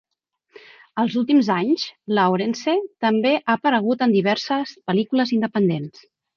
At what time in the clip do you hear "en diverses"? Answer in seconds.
4.09-4.75